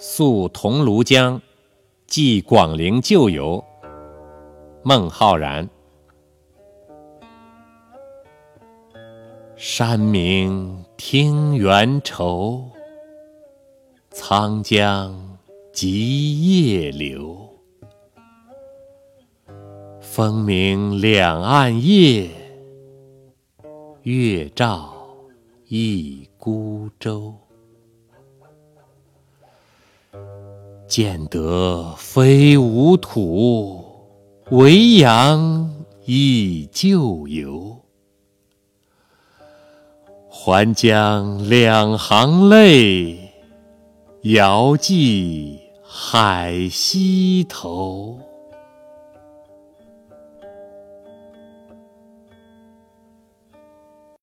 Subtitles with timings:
[0.00, 1.42] 宿桐庐江，
[2.06, 3.62] 寄广陵旧游。
[4.84, 5.68] 孟浩然。
[9.56, 12.70] 山明听猿愁，
[14.12, 15.36] 沧江
[15.72, 17.36] 急夜流。
[20.00, 22.30] 风鸣两岸夜，
[24.02, 24.94] 月照
[25.66, 27.34] 一孤舟。
[30.88, 33.84] 见得非吾土，
[34.50, 35.70] 维扬
[36.06, 37.76] 忆旧游。
[40.30, 43.18] 还将两行泪，
[44.22, 48.18] 遥寄海西头。